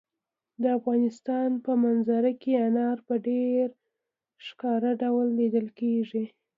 [0.61, 3.67] د افغانستان په منظره کې انار په ډېر
[4.45, 6.25] ښکاره ډول لیدل کېږي.